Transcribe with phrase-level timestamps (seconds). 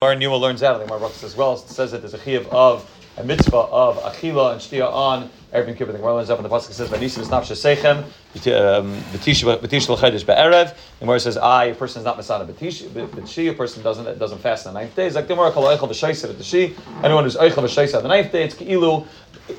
[0.00, 3.24] Mar Numa learns out, the Gemara as well, says that there's a chiyuv of a
[3.24, 5.90] mitzvah of achila and shtia on Erev Yom Kippur.
[5.90, 8.92] The Gemara learns up, and the pasuk says, "Vanisim is nafshe seichem b'tish um,
[9.58, 13.52] l'chedesh be'erev." The Gemara says, "I a person is not masana b'tish, but she a
[13.52, 16.30] person doesn't doesn't fast on the ninth day." It's like the Gemara kol eichel v'shayser
[16.30, 17.04] at.
[17.04, 19.04] Anyone who's eichel v'shayser on the ninth day, it's ki'ilu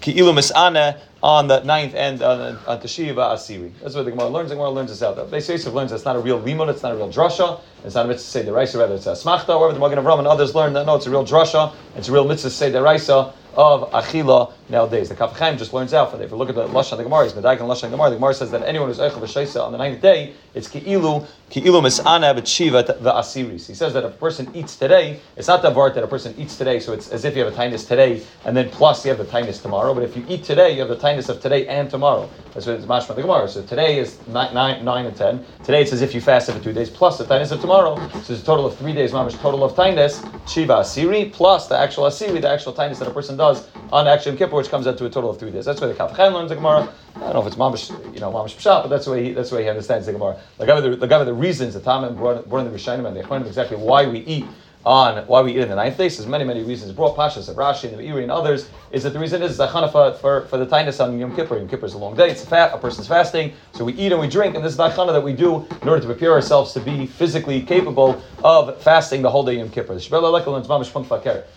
[0.00, 3.72] ki'ilu misana on the ninth end on, on Teshiva Asiri.
[3.82, 4.50] That's what the Gemara learns.
[4.50, 5.30] The Gemara learns this out.
[5.30, 7.62] They say learns that's not a real limon, it's not a real drasha.
[7.82, 9.46] It's not a mitzvah say the raisa, rather it's a smachta.
[9.46, 11.74] However, the Magen Avram and others learn that no, it's a real drasha.
[11.96, 15.08] It's a real mitzvah say the raisa of achila nowadays.
[15.08, 17.28] The Kaf Chaim just learns out for If you look at the Lashon the Gemara,
[17.28, 19.78] the Medaik and Lashon Gemara, the Gemara says that anyone who's Eichel V'Shaisa on the
[19.78, 23.66] ninth day, it's Ki'ilu, Ki'ilu Mis'ana B'Shiva V'Asiris.
[23.66, 26.34] He says that if a person eats today, it's not the vart that a person
[26.38, 29.10] eats today, so it's as if you have a tinus today, and then plus you
[29.10, 31.66] have the tinus tomorrow, but if you eat today, you have the tinus of today
[31.68, 32.28] and tomorrow.
[32.52, 33.48] That's what it's mashma the Gemara.
[33.48, 35.44] So today is nine, and ten.
[35.62, 37.96] Today it's as if you fasted for two days plus the tinus of tomorrow.
[38.22, 41.78] So it's a total of three days, mamish total of tinus, Shiva Asiri, plus the
[41.78, 44.98] actual Asiri, the actual tinus that a person does on Yom Kippur, which comes out
[44.98, 45.64] to a total of three days.
[45.64, 46.92] That's why the Kaf learns the Gemara.
[47.16, 49.32] I don't know if it's mamish, you know, mamish pshat, but that's the way he,
[49.32, 50.38] that's the way he understands the Gemara.
[50.58, 53.20] The guy the, the, the reasons the Tamim brought, brought in the Rishonim and they
[53.20, 54.44] explain exactly why we eat
[54.86, 56.08] on why we eat in the ninth day.
[56.08, 56.92] There's many, many reasons.
[56.92, 59.90] Brought Pashas of Rashi and the Iri and others is that the reason is Zachana
[59.90, 61.56] for, for, for the tinus on Yom Kippur.
[61.56, 64.12] Yom Kippur is a long day, it's a fat, a person's fasting, so we eat
[64.12, 66.32] and we drink, and this is the Zachana that we do in order to prepare
[66.32, 69.98] ourselves to be physically capable of fasting the whole day Yom Kippur.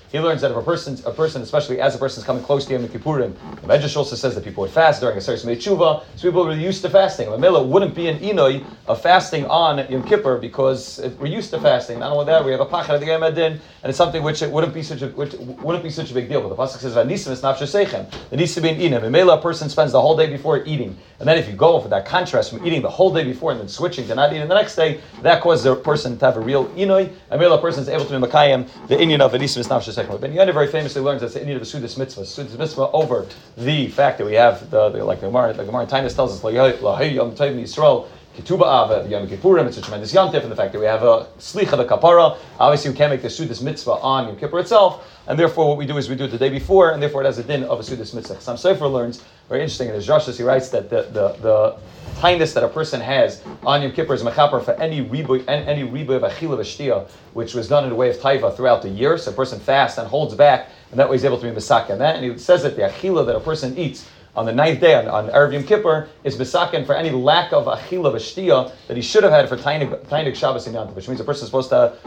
[0.09, 2.65] He learns that if a person, a person, especially as a person is coming close
[2.65, 6.03] to Yom Kippurim, the Medrash also says that people would fast during a certain tshuva,
[6.15, 7.27] so people were used to fasting.
[7.27, 11.99] Mamela wouldn't be an inoi of fasting on Yom Kippur because we're used to fasting.
[11.99, 14.51] Not only that, we have a pachad at the Yom and it's something which it
[14.51, 16.41] wouldn't be such a which wouldn't be such a big deal.
[16.41, 19.01] But the pasuk says "Vanisim is nafshasechem." It needs to be an inim.
[19.01, 21.87] Mamela, a person spends the whole day before eating, and then if you go for
[21.89, 24.55] that contrast from eating the whole day before and then switching to not eating the
[24.55, 27.11] next day, that causes a person to have a real inoi.
[27.29, 30.19] A Mamela, person is able to be makayim the Indian of Vanisim is nafshasechem.
[30.19, 32.21] Ben Yonah very famously learns that's the Indian of a Sudas mitzvah.
[32.21, 33.25] Sudas mitzvah over
[33.57, 36.43] the fact that we have the, the like the Gemara, the Gemara Tainus tells us
[36.43, 38.07] like Yom Tov Yisrael.
[38.37, 41.27] Ketuba Av, Yom Kippurim, it's a tremendous yontif, and the fact that we have a
[41.39, 42.37] slicha, the kapara.
[42.59, 45.87] Obviously, we can't make the sudas mitzvah on Yom Kippur itself, and therefore, what we
[45.87, 47.79] do is we do it the day before, and therefore, it has a din of
[47.79, 48.39] a sudas mitzvah.
[48.39, 50.37] Sam Sefer learns very interesting in his Drashas.
[50.37, 51.77] He writes that the the, the
[52.21, 56.17] kindness that a person has on Yom Kippur is mechaper for any riboy any riboy
[56.17, 59.17] of achila v'shtia, which was done in the way of taiva throughout the year.
[59.17, 61.89] So a person fasts and holds back, and that way he's able to be misaka.
[61.91, 64.93] And and he says that the achila that a person eats on the ninth day,
[64.93, 69.01] on, on Erev Yom Kippur, is misaken for any lack of achila v'shtia that he
[69.01, 71.97] should have had for tainik Shabbos and Yantav, which means a person is supposed to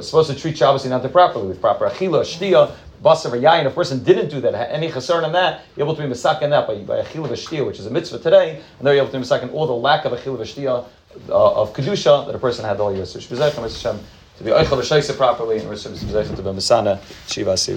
[0.00, 2.72] supposed to treat Shabbos and Yantav properly with proper achila, shtia,
[3.02, 3.66] basar yayin.
[3.66, 6.50] If a person didn't do that, any chasar on that, you're able to be misaken
[6.50, 9.18] that by, by achila v'shtia, which is a mitzvah today, and they're able to be
[9.18, 10.86] misaken all the lack of achila v'shtia
[11.28, 13.04] uh, of kedusha that a person had all year.
[13.04, 17.56] So to be oichel v'shaisa properly, and to be misana shiva